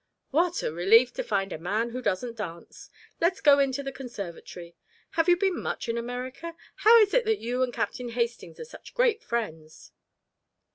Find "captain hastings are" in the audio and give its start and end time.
7.71-8.65